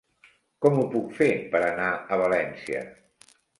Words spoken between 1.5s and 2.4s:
per anar a